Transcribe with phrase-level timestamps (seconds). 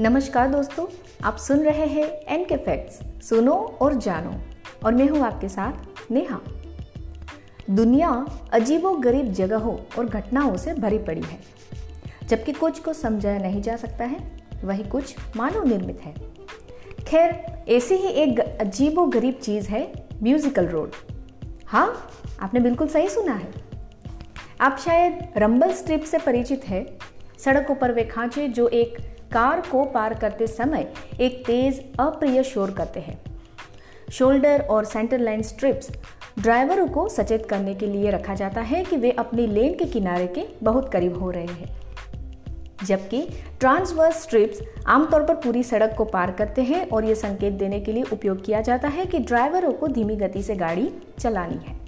[0.00, 0.86] नमस्कार दोस्तों,
[1.24, 4.34] आप सुन रहे हैं एन के फैक्ट्स सुनो और जानो।
[4.86, 5.72] और मैं हूँ आपके साथ
[6.10, 6.40] नेहा।
[7.70, 11.38] दुनिया अजीबो गरीब जगहों और घटनाओं से भरी पड़ी है।
[12.28, 16.14] जबकि कुछ को समझाया नहीं जा सकता है, वही कुछ मानव निर्मित है।
[17.06, 17.30] खैर,
[17.68, 19.92] ऐसी ही एक अजीबो गरीब चीज़ है
[20.22, 20.90] म्यूजिकल रोड।
[21.66, 22.10] हाँ
[22.40, 23.50] आपने बिल्कुल सही सुना है।
[24.60, 26.98] आप शायद रंबल स्ट्रिप से परिचित है।
[27.38, 32.70] सड़कों पर वे खांचे जो एक कार को पार करते समय एक तेज, अप्रिय शोर
[32.70, 33.20] करते हैं।
[34.12, 35.90] शोल्डर और सेंटर लाइन स्ट्रिप्स
[36.38, 40.26] ड्राइवरों को सचेत करने के लिए रखा जाता है कि वे अपनी लेन के किनारे
[40.26, 41.78] के बहुत करीब हो रहे हैं।
[42.84, 43.28] जबकि
[43.60, 47.92] ट्रांसवर्स स्ट्रिप्स आमतौर पर पूरी सड़क को पार करते हैं और ये संकेत देने के
[47.92, 51.78] लिए उपयोग किया जाता है कि ड्राइवरों को धीमी गति से गाड़ी चलानी है।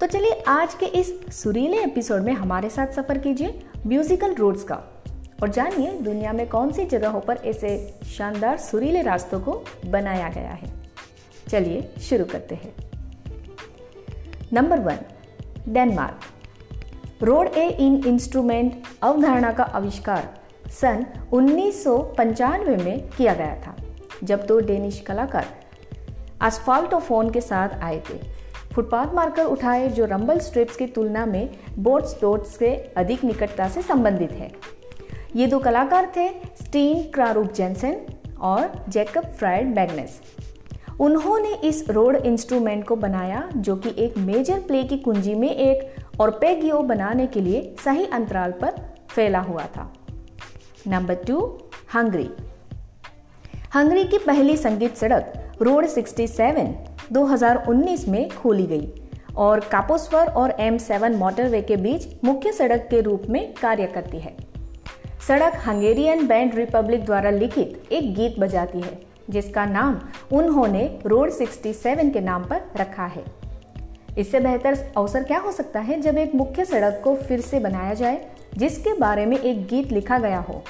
[0.00, 4.91] तो चलिए आज के इस सुरीले एपिसोड में हमारे साथ सफ़र कीजिए। म्यूजिकल रोड्स का
[5.42, 10.50] और जानिए दुनिया में कौन सी जगहों पर ऐसे शानदार सुरीले रास्तों को बनाया गया
[10.50, 10.72] है।
[11.48, 12.74] चलिए शुरू करते हैं।
[14.52, 14.98] Number one,
[15.68, 17.24] Denmark.
[17.24, 20.34] Road a in instrument अवधारणा का आविष्कार
[20.70, 23.76] सन उन्नीस में किया गया था,
[24.24, 25.46] जब दो तो डेनिश कलाकार
[26.42, 28.18] आसफाल्टोफोन के साथ आए थे।
[28.74, 33.82] फुटपाथ मार्कर उठाए जो रंबल स्ट्रिप्स की तुलना में बोट स्टोट्स से अधिक निकटता से
[33.82, 34.50] संबंधित है।
[35.36, 36.28] ये दो कलाकार थे,
[36.64, 37.96] स्टीन क्रारूप जेंसन
[38.40, 40.20] और जैकब फ्राइड मैग्नेस।
[41.00, 46.20] उन्होंने इस रोड इंस्ट्रूमेंट को बनाया जो कि एक मेजर प्ले की कुंजी में एक
[46.20, 48.74] और पेगियो बनाने के लिए सही अंतराल पर
[49.08, 49.92] फैला हुआ था।
[50.88, 51.40] नंबर टू
[51.94, 52.28] हंगरी
[53.74, 58.92] हंगरी की पहली संगीत सड़क रोड 67 2019 में खोली गई
[59.36, 64.36] और कापोस्वर और M7 मोटरवे के बीच मुख्य सड़क के रूप में कार्य करती है।
[65.28, 70.00] सड़क हंगेरियन बैंड रिपब्लिक द्वारा लिखित एक गीत बजाती है, जिसका नाम
[70.32, 73.24] उन्होंने रोड 67 के नाम पर रखा है।
[74.18, 77.94] इससे बेहतर अवसर क्या हो सकता है जब एक मुख्य सड़क को फिर से बनाया
[77.94, 80.64] जाए, जिसके बारे में एक गीत लिखा गया हो?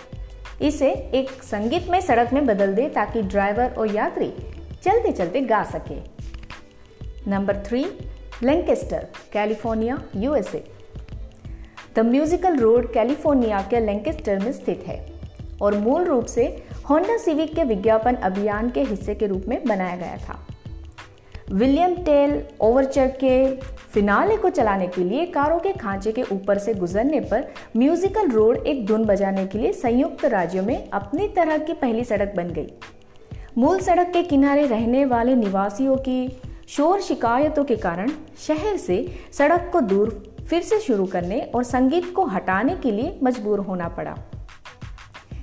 [0.63, 4.33] इसे एक संगीत में सड़क में बदल दे ताकि ड्राइवर और यात्री
[4.83, 6.01] चलते चलते गा सके।
[7.31, 7.85] Number three,
[8.43, 10.72] Lancaster, California, USA.
[11.97, 15.13] The musical road California के लैंकेस्टर में स्थित है
[15.63, 16.45] और मूल रूप से
[16.91, 20.47] होंडा सिविक के विज्ञापन अभियान के हिस्से के रूप में बनाया गया था।
[21.53, 23.57] विलियम टेल ओवरचर के
[23.95, 27.45] फिनाले को चलाने के लिए कारों के खांचे के ऊपर से गुजरने पर
[27.77, 32.33] म्यूजिकल रोड एक धुन बजाने के लिए संयुक्त राज्यों में अपनी तरह की पहली सड़क
[32.37, 32.73] बन गई।
[33.59, 36.27] मूल सड़क के किनारे रहने वाले निवासियों की
[36.77, 42.15] शोर शिकायतों के कारण शहर से सड़क को दूर फिर से शुरू करने और संगीत
[42.15, 44.19] को हटाने के लिए मजबूर होना पड़ा।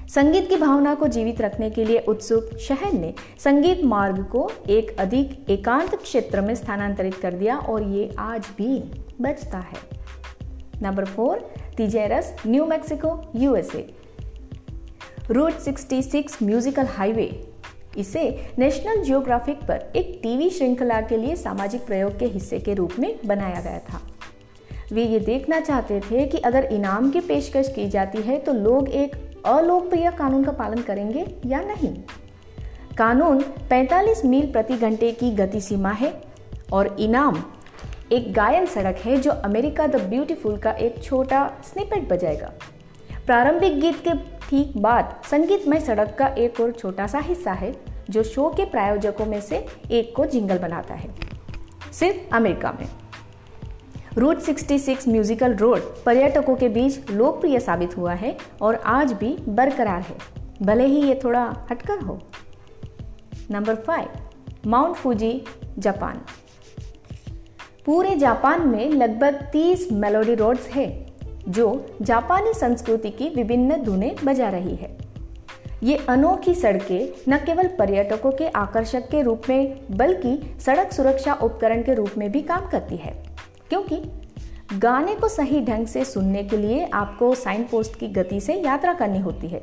[0.09, 4.99] संगीत की भावना को जीवित रखने के लिए उत्सुक शहर ने संगीत मार्ग को एक
[4.99, 8.79] अधिक एकांत क्षेत्र में स्थानांतरित कर दिया और ये आज भी
[9.21, 9.99] बचता है।
[10.81, 11.37] Number four
[11.77, 13.93] Tijeras New Mexico, USA.
[15.31, 17.48] Route 66 musical highway.
[17.97, 22.91] इसे नेशनल जियोग्राफिक पर एक टीवी श्रृंखला के लिए सामाजिक प्रयोग के हिस्से के रूप
[22.99, 24.01] में बनाया गया था।
[24.91, 28.89] वे ये देखना चाहते थे कि अगर इनाम की पेशकश की जाती है तो लोग
[28.89, 31.93] एक अलोकप्रिय कानून का पालन करेंगे या नहीं?
[32.97, 33.41] कानून
[33.71, 36.13] 45 मील प्रति घंटे की गति सीमा है
[36.71, 37.43] और इनाम
[38.11, 42.51] एक गायन सड़क है जो अमेरिका द ब्यूटीफुल का एक छोटा स्निपेट बजाएगा।
[43.25, 44.13] प्रारंभिक गीत के
[44.49, 47.75] ठीक बाद संगीतमय सड़क का एक और छोटा सा हिस्सा है,
[48.09, 51.15] जो शो के प्रायोजकों में से एक को जिंगल बनाता है।
[51.93, 52.89] सिर्फ़ अमेरिका में।
[54.17, 60.01] रूट 66 म्यूजिकल रोड पर्यटकों के बीच लोकप्रिय साबित हुआ है और आज भी बरकरार
[60.01, 60.17] है।
[60.61, 62.19] भले ही ये थोड़ा हटकर हो।
[63.51, 64.07] Number five,
[64.67, 65.45] Mount Fuji,
[65.79, 66.21] Japan.
[67.85, 71.08] पूरे जापान में लगभग 30 मेलोडी रोड्स है।
[71.49, 74.97] जो जापानी संस्कृति की विभिन्न धुनें बजा रही है।
[75.83, 81.83] ये अनोखी सड़कें न केवल पर्यटकों के आकर्षक के रूप में, बल्कि सड़क सुरक्षा उपकरण
[81.83, 83.23] के रूप में भी काम करती है।
[83.69, 84.03] क्योंकि
[84.73, 88.93] गाने को सही ढंग से सुनने के लिए आपको साइन पोस्ट की गति से यात्रा
[88.93, 89.61] करनी होती है।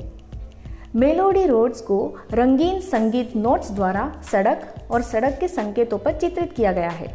[0.96, 6.72] मेलोडी रोड्स को रंगीन संगीत नोट्स द्वारा सड़क और सड़क के संकेतों पर चित्रित किया
[6.72, 7.08] गया है,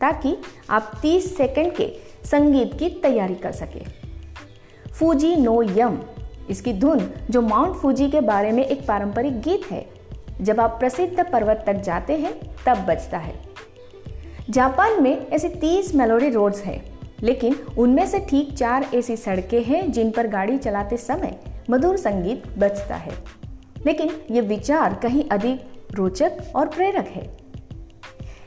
[0.00, 0.36] ताकि
[0.70, 3.80] आप 30 सेकंड के संगीत की तैयारी कर सके।
[4.92, 5.98] फूजी नो यम,
[6.50, 9.86] इसकी धुन जो माउंट फूजी के बारे में एक पारंपरिक गीत है।
[10.40, 13.34] जब आप प्रसिद्ध पर्वत तक जाते हैं, तब बजता है।
[14.50, 19.92] जापान में ऐसे 30 मेलोडी रोड्स हैं, लेकिन उनमें से ठीक चार ऐसी सड़कें हैं
[19.92, 21.40] जिन पर गाड़ी चलाते समय
[21.70, 23.12] मधुर संगीत बजता है।
[23.86, 25.60] लेकिन ये विचार कहीं अधिक
[25.94, 27.36] रोचक और प्रेरक है।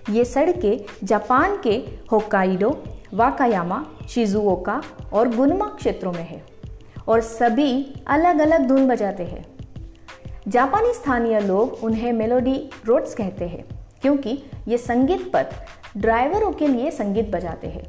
[0.09, 4.81] ये सड़कें जापान के होकाइडो वाकायामा, शिजुओका
[5.13, 6.41] और गुनमा क्षेत्रों में है
[7.07, 7.71] और सभी
[8.07, 9.45] अलग अलग धुन बजाते हैं।
[10.47, 12.55] जापानी स्थानीय लोग उन्हें मेलोडी
[12.85, 13.63] रोड्स कहते हैं
[14.01, 14.37] क्योंकि
[14.67, 15.53] ये संगीत पथ
[15.97, 17.83] ड्राइवरों के लिए संगीत बजाते हैं।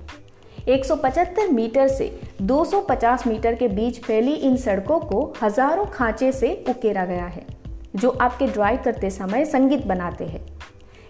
[0.69, 2.11] 175 मीटर से
[2.43, 7.47] 250 मीटर के बीच फैली इन सड़कों को हज़ारों खांचे से उकेरा गया है,
[7.97, 10.45] जो आपके ड्राइव करते समय संगीत बनाते हैं।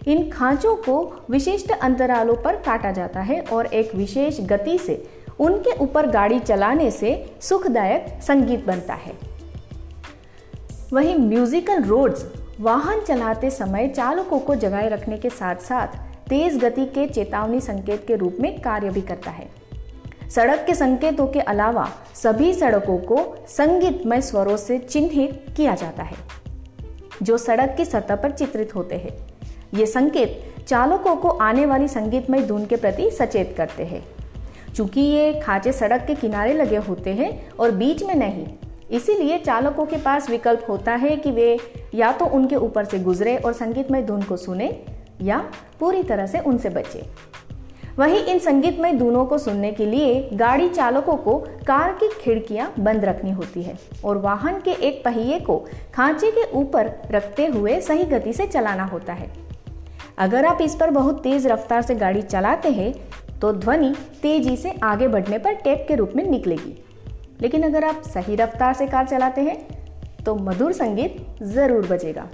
[0.07, 5.03] इन खांचों को विशिष्ट अंतरालों पर काटा जाता है और एक विशेष गति से
[5.39, 9.13] उनके ऊपर गाड़ी चलाने से सुखदायक संगीत बनता है।
[10.93, 12.25] वहीं म्यूजिकल रोड्स,
[12.59, 15.87] वाहन चलाते समय चालकों को जगाए रखने के साथ साथ
[16.29, 19.49] तेज गति के चेतावनी संकेत के रूप में कार्य भी करता है।
[20.29, 26.15] सड़क के संकेतों के अलावा सभी सड़कों को संगीतमय स्वरों से चिन्हित किया जाता है,
[27.23, 29.32] जो सड़क की सतह पर चित्रित होते हैं।
[29.73, 34.03] ये संकेत चालकों को आने वाली संगीतमय धुन के प्रति सचेत करते हैं।
[34.75, 38.45] चूँकि ये खाचे सड़क के किनारे लगे होते हैं और बीच में नहीं,
[38.91, 41.57] इसीलिए चालकों के पास विकल्प होता है कि वे
[41.95, 44.69] या तो उनके ऊपर से गुजरे और संगीतमय धुन को सुने
[45.21, 45.37] या
[45.79, 47.03] पूरी तरह से उनसे बचे।
[47.97, 51.37] वहीं इन संगीतमय धुनों को सुनने के लिए गाड़ी चालकों को
[51.67, 55.57] कार की खिड़कियाँ बंद रखनी होती है और वाहन के एक पहिए को
[55.93, 59.31] खांचे के ऊपर रखते हुए सही गति से चलाना होता है।
[60.17, 62.93] अगर आप इस पर बहुत तेज रफ्तार से गाड़ी चलाते हैं
[63.39, 66.75] तो ध्वनि तेज़ी से आगे बढ़ने पर टेप के रूप में निकलेगी।
[67.41, 69.57] लेकिन अगर आप सही रफ्तार से कार चलाते हैं
[70.25, 72.27] तो मधुर संगीत ज़रूर बजेगा।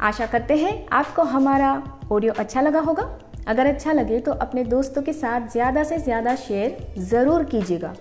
[0.00, 1.82] आशा करते हैं आपको हमारा
[2.12, 3.10] ऑडियो अच्छा लगा होगा।
[3.48, 7.94] अगर अच्छा लगे तो अपने दोस्तों के साथ ज़्यादा से ज़्यादा शेयर ज़रूर कीजिएगा।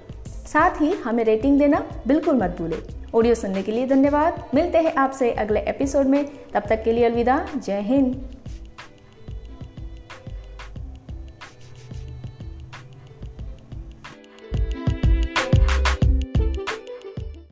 [0.48, 2.81] साथ ही हमें रेटिंग देना बिल्कुल मत भूलें।
[3.15, 7.06] ऑडियो सुनने के लिए धन्यवाद। मिलते हैं आपसे अगले एपिसोड में। तब तक के लिए
[7.06, 8.38] अलविदा। जय हिंद।